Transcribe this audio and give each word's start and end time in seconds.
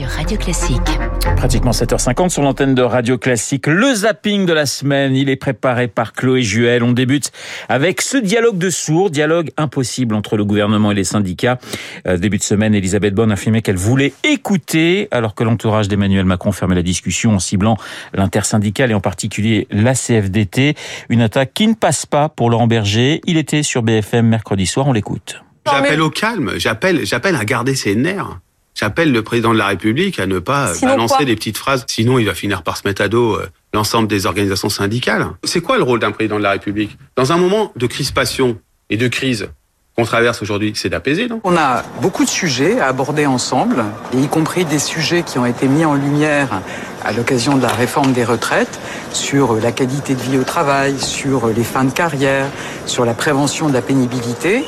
sur 0.00 0.08
Radio 0.08 0.38
Classique. 0.38 0.98
Pratiquement 1.36 1.72
7h50 1.72 2.30
sur 2.30 2.42
l'antenne 2.42 2.74
de 2.74 2.80
Radio 2.80 3.18
Classique. 3.18 3.66
Le 3.66 3.94
zapping 3.94 4.46
de 4.46 4.52
la 4.54 4.64
semaine, 4.64 5.14
il 5.14 5.28
est 5.28 5.36
préparé 5.36 5.88
par 5.88 6.14
Chloé 6.14 6.42
Juel. 6.42 6.82
On 6.82 6.92
débute 6.92 7.32
avec 7.68 8.00
ce 8.00 8.16
dialogue 8.16 8.56
de 8.56 8.70
sourds, 8.70 9.10
dialogue 9.10 9.50
impossible 9.58 10.14
entre 10.14 10.38
le 10.38 10.44
gouvernement 10.46 10.90
et 10.90 10.94
les 10.94 11.04
syndicats. 11.04 11.58
Euh, 12.06 12.16
début 12.16 12.38
de 12.38 12.42
semaine, 12.42 12.74
Elisabeth 12.74 13.14
Borne 13.14 13.30
affirmait 13.30 13.60
qu'elle 13.60 13.76
voulait 13.76 14.14
écouter, 14.24 15.08
alors 15.10 15.34
que 15.34 15.44
l'entourage 15.44 15.88
d'Emmanuel 15.88 16.24
Macron 16.24 16.52
fermait 16.52 16.76
la 16.76 16.82
discussion 16.82 17.34
en 17.34 17.38
ciblant 17.38 17.76
l'intersyndicale 18.14 18.92
et 18.92 18.94
en 18.94 19.00
particulier 19.00 19.66
la 19.70 19.92
CFDT. 19.94 20.76
Une 21.10 21.20
attaque 21.20 21.52
qui 21.52 21.66
ne 21.66 21.74
passe 21.74 22.06
pas 22.06 22.30
pour 22.30 22.48
Laurent 22.48 22.68
Berger. 22.68 23.20
Il 23.26 23.36
était 23.36 23.62
sur 23.62 23.82
BFM 23.82 24.26
mercredi 24.26 24.66
soir, 24.66 24.86
on 24.86 24.92
l'écoute. 24.94 25.42
J'appelle 25.66 26.00
au 26.00 26.10
calme, 26.10 26.52
j'appelle, 26.56 27.04
j'appelle 27.04 27.36
à 27.36 27.44
garder 27.44 27.74
ses 27.74 27.94
nerfs. 27.94 28.40
J'appelle 28.80 29.12
le 29.12 29.22
président 29.22 29.52
de 29.52 29.58
la 29.58 29.66
République 29.66 30.18
à 30.20 30.26
ne 30.26 30.38
pas 30.38 30.72
Sinon 30.72 30.92
balancer 30.92 31.26
des 31.26 31.36
petites 31.36 31.58
phrases. 31.58 31.84
Sinon, 31.86 32.18
il 32.18 32.24
va 32.24 32.32
finir 32.32 32.62
par 32.62 32.78
se 32.78 32.88
mettre 32.88 33.02
à 33.02 33.08
dos 33.08 33.34
euh, 33.34 33.46
l'ensemble 33.74 34.08
des 34.08 34.24
organisations 34.24 34.70
syndicales. 34.70 35.26
C'est 35.44 35.60
quoi 35.60 35.76
le 35.76 35.82
rôle 35.82 35.98
d'un 35.98 36.12
président 36.12 36.38
de 36.38 36.42
la 36.42 36.52
République? 36.52 36.96
Dans 37.14 37.30
un 37.30 37.36
moment 37.36 37.72
de 37.76 37.86
crispation 37.86 38.56
et 38.88 38.96
de 38.96 39.06
crise 39.06 39.50
qu'on 39.98 40.04
traverse 40.04 40.40
aujourd'hui, 40.40 40.72
c'est 40.76 40.88
d'apaiser, 40.88 41.28
non? 41.28 41.42
On 41.44 41.58
a 41.58 41.82
beaucoup 42.00 42.24
de 42.24 42.30
sujets 42.30 42.80
à 42.80 42.86
aborder 42.86 43.26
ensemble, 43.26 43.84
y 44.14 44.26
compris 44.28 44.64
des 44.64 44.78
sujets 44.78 45.24
qui 45.24 45.38
ont 45.38 45.44
été 45.44 45.68
mis 45.68 45.84
en 45.84 45.92
lumière 45.92 46.62
à 47.04 47.12
l'occasion 47.12 47.58
de 47.58 47.62
la 47.62 47.68
réforme 47.68 48.12
des 48.12 48.24
retraites, 48.24 48.80
sur 49.12 49.56
la 49.56 49.72
qualité 49.72 50.14
de 50.14 50.22
vie 50.22 50.38
au 50.38 50.44
travail, 50.44 50.98
sur 50.98 51.48
les 51.48 51.64
fins 51.64 51.84
de 51.84 51.92
carrière, 51.92 52.46
sur 52.86 53.04
la 53.04 53.12
prévention 53.12 53.68
de 53.68 53.74
la 53.74 53.82
pénibilité. 53.82 54.64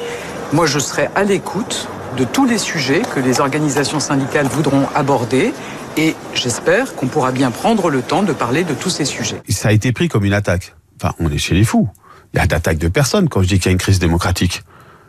Moi, 0.53 0.67
je 0.67 0.81
serai 0.81 1.09
à 1.15 1.25
l'écoute 1.25 1.89
de 2.17 2.25
tous 2.25 2.47
les 2.47 2.59
sujets 2.59 3.03
que 3.15 3.21
les 3.21 3.41
organisations 3.41 4.01
syndicales 4.01 4.47
voudront 4.47 4.87
aborder, 4.95 5.53
et 5.97 6.15
j'espère 6.35 6.95
qu'on 6.95 7.07
pourra 7.07 7.33
bien 7.33 7.51
prendre 7.51 7.91
le 7.91 8.03
temps 8.03 8.23
de 8.23 8.33
parler 8.33 8.65
de 8.65 8.75
tous 8.75 8.91
ces 8.91 9.05
sujets. 9.05 9.43
Ça 9.49 9.69
a 9.69 9.73
été 9.73 9.93
pris 9.93 10.09
comme 10.09 10.25
une 10.25 10.33
attaque. 10.33 10.75
Enfin, 10.97 11.15
on 11.19 11.31
est 11.31 11.39
chez 11.39 11.55
les 11.55 11.65
fous. 11.65 11.89
Il 12.33 12.39
y 12.39 12.41
a 12.41 12.47
d'attaque 12.47 12.79
de 12.79 12.89
personne 12.89 13.29
quand 13.29 13.43
je 13.43 13.49
dis 13.49 13.59
qu'il 13.59 13.67
y 13.67 13.69
a 13.69 13.73
une 13.73 13.79
crise 13.79 13.99
démocratique. 13.99 14.63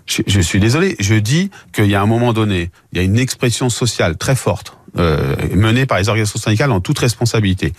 Je, 0.06 0.42
suis 0.42 0.60
désolé. 0.60 0.98
Je 1.00 1.16
dis 1.16 1.50
qu'il 1.72 1.86
y 1.86 1.96
a 1.96 2.02
un 2.02 2.06
moment 2.06 2.34
donné, 2.34 2.72
il 2.92 2.98
y 2.98 3.02
a 3.02 3.04
une 3.04 3.18
expression 3.18 3.70
sociale 3.70 4.18
très 4.18 4.36
forte 4.36 4.78
euh, 4.98 5.36
menée 5.56 5.86
par 5.86 5.98
les 5.98 6.10
organisations 6.10 6.40
syndicales 6.40 6.74
en 6.74 6.82
toute 6.82 7.00
responsabilité. 7.00 7.74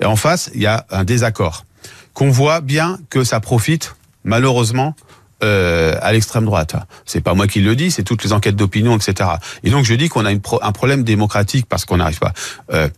Et 0.00 0.04
en 0.04 0.14
face, 0.14 0.50
il 0.54 0.62
y 0.62 0.66
a 0.66 0.86
un 0.90 1.02
désaccord. 1.02 1.64
Qu'on 2.12 2.30
voit 2.30 2.60
bien 2.60 2.98
que 3.10 3.24
ça 3.24 3.40
profite, 3.40 3.96
malheureusement, 4.22 4.94
euh, 5.42 5.96
à 6.00 6.12
l'extrême 6.12 6.44
droite. 6.44 6.76
C'est 7.04 7.20
pas 7.20 7.34
moi 7.34 7.46
qui 7.46 7.60
le 7.60 7.74
dis, 7.76 7.90
c'est 7.90 8.02
toutes 8.02 8.24
les 8.24 8.32
enquêtes 8.32 8.56
d'opinion, 8.56 8.96
etc. 8.96 9.30
Et 9.62 9.70
donc 9.70 9.84
je 9.84 9.94
dis 9.94 10.08
qu'on 10.08 10.24
a 10.24 10.30
un 10.30 10.72
problème 10.72 11.02
démocratique 11.02 11.66
parce 11.68 11.84
qu'on 11.84 11.96
n'arrive 11.96 12.18
pas. 12.18 12.32
Euh, 12.72 12.88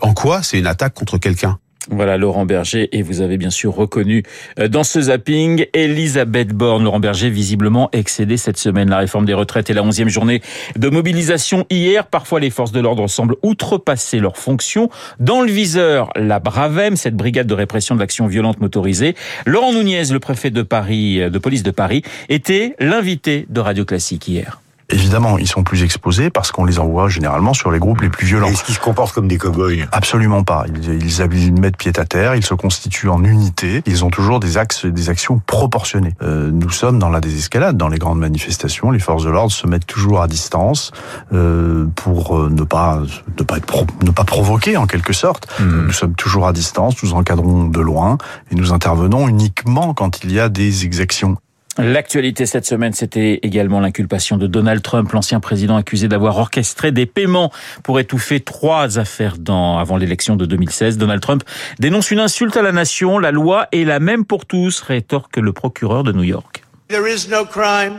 en 0.00 0.14
quoi 0.14 0.42
c'est 0.42 0.58
une 0.58 0.66
attaque 0.66 0.94
contre 0.94 1.18
quelqu'un? 1.18 1.58
Voilà 1.88 2.16
Laurent 2.16 2.46
Berger 2.46 2.88
et 2.92 3.02
vous 3.02 3.20
avez 3.20 3.36
bien 3.36 3.50
sûr 3.50 3.74
reconnu 3.74 4.24
euh, 4.58 4.66
dans 4.66 4.82
ce 4.82 5.02
zapping 5.02 5.66
Elisabeth 5.72 6.48
Borne. 6.48 6.82
Laurent 6.82 6.98
Berger 6.98 7.30
visiblement 7.30 7.88
excédé 7.92 8.36
cette 8.36 8.58
semaine. 8.58 8.90
La 8.90 8.98
réforme 8.98 9.24
des 9.24 9.34
retraites 9.34 9.70
et 9.70 9.74
la 9.74 9.84
onzième 9.84 10.08
journée 10.08 10.42
de 10.76 10.88
mobilisation 10.88 11.64
hier. 11.70 12.06
Parfois 12.06 12.40
les 12.40 12.50
forces 12.50 12.72
de 12.72 12.80
l'ordre 12.80 13.06
semblent 13.06 13.36
outrepasser 13.42 14.18
leurs 14.18 14.36
fonctions. 14.36 14.90
Dans 15.20 15.42
le 15.42 15.50
viseur, 15.50 16.10
la 16.16 16.40
Bravem, 16.40 16.96
cette 16.96 17.16
brigade 17.16 17.46
de 17.46 17.54
répression 17.54 17.94
de 17.94 18.00
l'action 18.00 18.26
violente 18.26 18.60
motorisée. 18.60 19.14
Laurent 19.46 19.72
Nunez, 19.72 20.04
le 20.10 20.18
préfet 20.18 20.50
de 20.50 20.62
Paris, 20.62 21.20
euh, 21.20 21.30
de 21.30 21.38
police 21.38 21.62
de 21.62 21.70
Paris, 21.70 22.02
était 22.28 22.74
l'invité 22.80 23.46
de 23.48 23.60
Radio 23.60 23.84
Classique 23.84 24.26
hier. 24.26 24.60
Évidemment, 24.88 25.36
ils 25.38 25.48
sont 25.48 25.64
plus 25.64 25.82
exposés 25.82 26.30
parce 26.30 26.52
qu'on 26.52 26.64
les 26.64 26.78
envoie 26.78 27.08
généralement 27.08 27.54
sur 27.54 27.72
les 27.72 27.78
groupes 27.80 28.02
les 28.02 28.08
plus 28.08 28.26
violents. 28.26 28.46
Est-ce 28.46 28.62
qu'ils 28.62 28.76
se 28.76 28.80
comportent 28.80 29.12
comme 29.12 29.26
des 29.26 29.36
cow-boys? 29.36 29.86
Absolument 29.90 30.44
pas. 30.44 30.64
Ils, 30.68 31.02
ils, 31.02 31.20
ils 31.34 31.60
mettent 31.60 31.76
pied 31.76 31.92
à 31.96 32.04
terre, 32.04 32.36
ils 32.36 32.44
se 32.44 32.54
constituent 32.54 33.08
en 33.08 33.24
unité, 33.24 33.82
ils 33.86 34.04
ont 34.04 34.10
toujours 34.10 34.38
des 34.38 34.58
axes, 34.58 34.86
des 34.86 35.10
actions 35.10 35.40
proportionnées. 35.44 36.14
Euh, 36.22 36.50
nous 36.52 36.70
sommes 36.70 36.98
dans 37.00 37.08
la 37.10 37.20
désescalade, 37.20 37.76
dans 37.76 37.88
les 37.88 37.98
grandes 37.98 38.20
manifestations, 38.20 38.92
les 38.92 39.00
forces 39.00 39.24
de 39.24 39.30
l'ordre 39.30 39.50
se 39.52 39.66
mettent 39.66 39.86
toujours 39.86 40.22
à 40.22 40.28
distance 40.28 40.92
euh, 41.32 41.86
pour 41.96 42.38
euh, 42.38 42.48
ne 42.48 42.62
pas 42.62 43.00
ne 43.38 43.42
pas 43.42 43.56
être 43.56 43.66
pro- 43.66 43.86
ne 44.04 44.10
pas 44.12 44.24
provoquer 44.24 44.76
en 44.76 44.86
quelque 44.86 45.12
sorte. 45.12 45.48
Nous 45.60 45.92
sommes 45.92 46.14
toujours 46.14 46.46
à 46.46 46.52
distance, 46.52 47.02
nous 47.02 47.14
encadrons 47.14 47.64
de 47.64 47.80
loin 47.80 48.18
et 48.50 48.54
nous 48.54 48.72
intervenons 48.72 49.28
uniquement 49.28 49.94
quand 49.94 50.22
il 50.22 50.32
y 50.32 50.38
a 50.38 50.48
des 50.48 50.84
exactions. 50.84 51.36
L'actualité 51.78 52.46
cette 52.46 52.64
semaine, 52.64 52.94
c'était 52.94 53.40
également 53.42 53.80
l'inculpation 53.80 54.38
de 54.38 54.46
Donald 54.46 54.80
Trump, 54.82 55.12
l'ancien 55.12 55.40
président 55.40 55.76
accusé 55.76 56.08
d'avoir 56.08 56.38
orchestré 56.38 56.90
des 56.90 57.04
paiements 57.04 57.52
pour 57.82 58.00
étouffer 58.00 58.40
trois 58.40 58.98
affaires 58.98 59.36
dans, 59.38 59.78
avant 59.78 59.98
l'élection 59.98 60.36
de 60.36 60.46
2016. 60.46 60.96
Donald 60.96 61.20
Trump 61.20 61.44
dénonce 61.78 62.10
une 62.10 62.20
insulte 62.20 62.56
à 62.56 62.62
la 62.62 62.72
nation. 62.72 63.18
La 63.18 63.30
loi 63.30 63.68
est 63.72 63.84
la 63.84 64.00
même 64.00 64.24
pour 64.24 64.46
tous, 64.46 64.80
rétorque 64.80 65.36
le 65.36 65.52
procureur 65.52 66.02
de 66.02 66.12
New 66.12 66.22
York. 66.22 66.64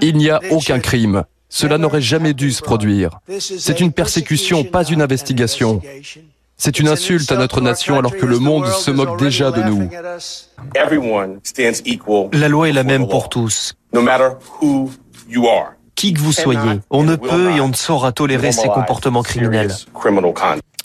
Il 0.01 0.17
n'y 0.17 0.29
a 0.29 0.39
aucun 0.49 0.79
crime. 0.79 1.23
Cela 1.49 1.77
n'aurait 1.77 2.01
jamais 2.01 2.33
dû 2.33 2.51
se 2.51 2.61
produire. 2.61 3.19
C'est 3.39 3.79
une 3.79 3.91
persécution, 3.91 4.63
pas 4.63 4.85
une 4.85 5.01
investigation. 5.01 5.81
C'est 6.57 6.79
une 6.79 6.87
insulte 6.87 7.31
à 7.31 7.35
notre 7.35 7.61
nation 7.61 7.99
alors 7.99 8.15
que 8.15 8.25
le 8.25 8.39
monde 8.39 8.67
se 8.67 8.89
moque 8.89 9.19
déjà 9.19 9.51
de 9.51 9.61
nous. 9.61 9.89
La 12.33 12.47
loi 12.47 12.69
est 12.69 12.73
la 12.73 12.83
même 12.83 13.07
pour 13.07 13.29
tous. 13.29 13.75
Qui 15.95 16.13
que 16.13 16.19
vous 16.19 16.31
soyez, 16.33 16.79
on 16.89 17.03
ne 17.03 17.15
peut 17.15 17.51
et 17.51 17.61
on 17.61 17.69
ne 17.69 17.73
saura 17.73 18.11
tolérer 18.11 18.51
ces 18.51 18.67
comportements 18.67 19.23
criminels. 19.23 19.73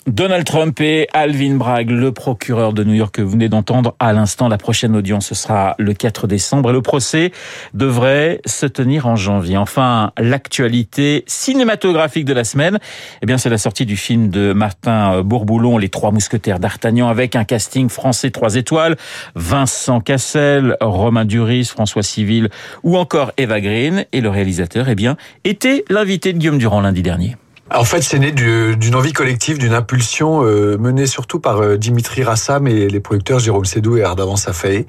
Donald 0.07 0.43
Trump 0.43 0.81
et 0.81 1.07
Alvin 1.13 1.55
Bragg, 1.55 1.89
le 1.89 2.11
procureur 2.11 2.73
de 2.73 2.83
New 2.83 2.93
York 2.93 3.15
que 3.15 3.21
vous 3.21 3.31
venez 3.31 3.47
d'entendre 3.47 3.95
à 3.99 4.11
l'instant. 4.11 4.49
La 4.49 4.57
prochaine 4.57 4.97
audience, 4.97 5.27
ce 5.27 5.35
sera 5.35 5.75
le 5.79 5.93
4 5.93 6.27
décembre 6.27 6.71
et 6.71 6.73
le 6.73 6.81
procès 6.81 7.31
devrait 7.73 8.41
se 8.45 8.65
tenir 8.65 9.07
en 9.07 9.15
janvier. 9.15 9.55
Enfin, 9.55 10.11
l'actualité 10.17 11.23
cinématographique 11.25 12.25
de 12.25 12.33
la 12.33 12.43
semaine, 12.43 12.79
eh 13.21 13.25
bien, 13.25 13.37
c'est 13.37 13.49
la 13.49 13.57
sortie 13.57 13.85
du 13.85 13.95
film 13.95 14.29
de 14.29 14.51
Martin 14.51 15.21
Bourboulon, 15.21 15.77
Les 15.77 15.89
Trois 15.89 16.11
Mousquetaires 16.11 16.59
d'Artagnan, 16.59 17.07
avec 17.07 17.37
un 17.37 17.45
casting 17.45 17.87
français 17.87 18.29
trois 18.29 18.55
étoiles, 18.55 18.97
Vincent 19.35 20.01
Cassel, 20.01 20.75
Romain 20.81 21.23
Duris, 21.23 21.65
François 21.65 22.03
Civil 22.03 22.49
ou 22.83 22.97
encore 22.97 23.31
Eva 23.37 23.61
Green. 23.61 24.05
Et 24.11 24.19
le 24.19 24.29
réalisateur, 24.29 24.89
eh 24.89 24.95
bien, 24.95 25.15
était 25.45 25.85
l'invité 25.89 26.33
de 26.33 26.39
Guillaume 26.39 26.57
Durand 26.57 26.81
lundi 26.81 27.03
dernier. 27.03 27.37
En 27.71 27.85
fait, 27.85 28.01
c'est 28.01 28.19
né 28.19 28.31
du- 28.31 28.75
d'une 28.75 28.93
envie 28.93 29.13
collective, 29.13 29.57
d'une 29.57 29.73
impulsion 29.73 30.43
euh, 30.43 30.77
menée 30.77 31.07
surtout 31.07 31.39
par 31.39 31.59
euh, 31.61 31.77
Dimitri 31.77 32.21
Rassam 32.21 32.67
et 32.67 32.87
les 32.89 32.99
producteurs 32.99 33.39
Jérôme 33.39 33.63
Sédou 33.65 33.97
et 33.97 34.03
Ardavan 34.03 34.35
Safai. 34.35 34.85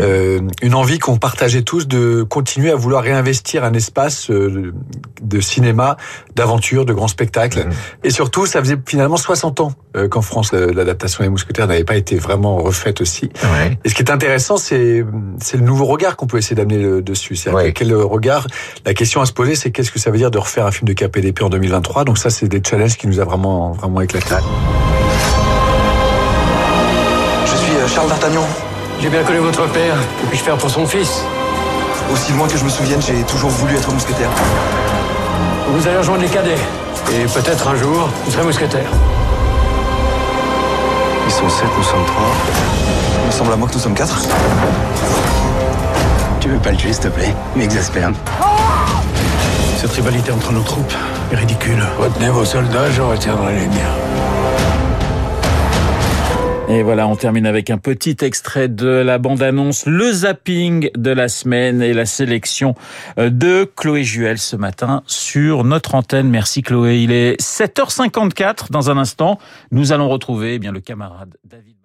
Euh, 0.00 0.40
une 0.62 0.74
envie 0.74 0.98
qu'on 0.98 1.16
partageait 1.16 1.62
tous 1.62 1.88
de 1.88 2.22
continuer 2.22 2.70
à 2.70 2.76
vouloir 2.76 3.02
réinvestir 3.02 3.64
un 3.64 3.72
espace 3.72 4.30
euh, 4.30 4.72
de 5.22 5.40
cinéma, 5.40 5.96
d'aventure, 6.36 6.84
de 6.84 6.92
grands 6.92 7.08
spectacles. 7.08 7.66
Et 8.04 8.10
surtout, 8.10 8.44
ça 8.46 8.60
faisait 8.60 8.76
finalement 8.86 9.16
60 9.16 9.60
ans 9.60 9.72
euh, 9.96 10.06
qu'en 10.06 10.22
France, 10.22 10.52
l'adaptation 10.52 11.24
des 11.24 11.30
Mousquetaires 11.30 11.66
n'avait 11.66 11.82
pas 11.84 11.96
été 11.96 12.16
vraiment 12.16 12.58
refaite 12.58 13.00
aussi. 13.00 13.30
Et 13.84 13.88
ce 13.88 13.94
qui 13.94 14.02
est 14.02 14.10
intéressant, 14.12 14.58
c'est 14.58 15.02
le 15.02 15.60
nouveau 15.60 15.86
regard 15.86 16.16
qu'on 16.16 16.26
peut 16.26 16.38
essayer 16.38 16.54
d'amener 16.56 17.00
dessus. 17.02 17.34
C'est 17.36 17.50
Ouais. 17.50 17.72
quel 17.72 17.92
regard 17.94 18.46
La 18.84 18.92
question 18.94 19.22
à 19.22 19.26
se 19.26 19.32
poser, 19.32 19.54
c'est 19.56 19.70
qu'est-ce 19.72 19.90
que 19.90 19.98
ça 19.98 20.10
veut 20.10 20.18
dire 20.18 20.30
de 20.30 20.38
refaire 20.38 20.66
un 20.66 20.70
film 20.70 20.86
de 20.86 20.92
KPDP 20.92 21.42
en 21.42 21.48
2023 21.48 22.04
Donc 22.04 22.17
ça, 22.18 22.30
c'est 22.30 22.48
des 22.48 22.60
challenges 22.62 22.96
qui 22.96 23.06
nous 23.06 23.20
a 23.20 23.24
vraiment 23.24 23.70
vraiment 23.70 24.00
éclaté. 24.00 24.34
Je 27.46 27.56
suis 27.56 27.72
euh, 27.76 27.86
Charles 27.86 28.08
D'Artagnan. 28.08 28.44
J'ai 29.00 29.08
bien 29.08 29.22
connu 29.22 29.38
votre 29.38 29.66
père. 29.68 29.94
Que 30.20 30.26
puis-je 30.26 30.42
faire 30.42 30.58
pour 30.58 30.68
son 30.68 30.84
fils 30.84 31.22
Aussi 32.12 32.32
loin 32.32 32.48
que 32.48 32.58
je 32.58 32.64
me 32.64 32.68
souvienne, 32.68 33.00
j'ai 33.00 33.22
toujours 33.22 33.50
voulu 33.50 33.76
être 33.76 33.92
mousquetaire. 33.92 34.30
Vous 35.68 35.86
allez 35.86 35.98
rejoindre 35.98 36.22
les 36.22 36.28
cadets. 36.28 36.58
Et 37.12 37.24
peut-être 37.26 37.68
un 37.68 37.76
jour, 37.76 38.08
vous 38.24 38.32
serez 38.32 38.42
mousquetaire. 38.42 38.90
Ils 41.26 41.32
sont 41.32 41.48
sept, 41.48 41.68
nous 41.76 41.84
sommes 41.84 42.04
trois. 42.04 42.32
Il 43.22 43.26
me 43.28 43.32
semble 43.32 43.52
à 43.52 43.56
moi 43.56 43.68
que 43.68 43.74
nous 43.74 43.80
sommes 43.80 43.94
quatre. 43.94 44.20
Tu 46.40 46.48
veux 46.48 46.58
pas 46.58 46.70
le 46.72 46.76
tuer, 46.76 46.92
s'il 46.92 47.02
te 47.04 47.08
plaît? 47.08 47.32
Il 47.54 47.60
m'exaspère. 47.60 48.10
Cette 49.78 49.92
rivalité 49.92 50.32
entre 50.32 50.52
nos 50.52 50.64
troupes 50.64 50.92
est 51.30 51.36
ridicule. 51.36 51.80
Retenez 51.98 52.30
vos 52.30 52.44
soldats, 52.44 52.90
je 52.90 53.00
retiendrai 53.00 53.60
les 53.60 53.68
miens. 53.68 53.94
Et 56.68 56.82
voilà, 56.82 57.06
on 57.06 57.14
termine 57.14 57.46
avec 57.46 57.70
un 57.70 57.78
petit 57.78 58.16
extrait 58.22 58.66
de 58.66 58.88
la 58.88 59.18
bande-annonce, 59.18 59.86
le 59.86 60.10
zapping 60.10 60.90
de 60.96 61.10
la 61.12 61.28
semaine 61.28 61.80
et 61.80 61.92
la 61.92 62.06
sélection 62.06 62.74
euh, 63.20 63.30
de 63.30 63.70
Chloé 63.76 64.02
Juel 64.02 64.38
ce 64.38 64.56
matin 64.56 65.04
sur 65.06 65.62
notre 65.62 65.94
antenne. 65.94 66.28
Merci 66.28 66.62
Chloé. 66.62 66.98
Il 66.98 67.12
est 67.12 67.40
7h54 67.40 68.72
dans 68.72 68.90
un 68.90 68.98
instant. 68.98 69.38
Nous 69.70 69.92
allons 69.92 70.08
retrouver 70.08 70.54
eh 70.54 70.58
bien 70.58 70.72
le 70.72 70.80
camarade 70.80 71.36
David. 71.44 71.78